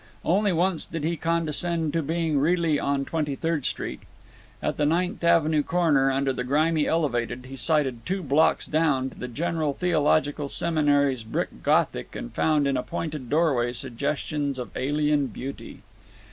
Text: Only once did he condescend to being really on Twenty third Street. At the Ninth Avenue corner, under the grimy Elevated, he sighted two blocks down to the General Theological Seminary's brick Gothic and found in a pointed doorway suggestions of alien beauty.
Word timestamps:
Only 0.25 0.51
once 0.51 0.83
did 0.85 1.03
he 1.03 1.15
condescend 1.15 1.93
to 1.93 2.01
being 2.01 2.39
really 2.39 2.79
on 2.79 3.05
Twenty 3.05 3.35
third 3.35 3.65
Street. 3.67 3.99
At 4.59 4.77
the 4.77 4.85
Ninth 4.87 5.23
Avenue 5.23 5.61
corner, 5.61 6.09
under 6.11 6.33
the 6.33 6.43
grimy 6.43 6.87
Elevated, 6.87 7.45
he 7.45 7.55
sighted 7.55 8.03
two 8.03 8.23
blocks 8.23 8.65
down 8.65 9.11
to 9.11 9.19
the 9.19 9.27
General 9.27 9.73
Theological 9.75 10.49
Seminary's 10.49 11.21
brick 11.23 11.61
Gothic 11.61 12.15
and 12.15 12.33
found 12.33 12.65
in 12.67 12.77
a 12.77 12.81
pointed 12.81 13.29
doorway 13.29 13.73
suggestions 13.73 14.57
of 14.57 14.75
alien 14.75 15.27
beauty. 15.27 15.81